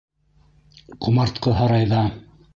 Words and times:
Ҡомартҡы 1.07 1.55
һарайҙа! 1.61 2.05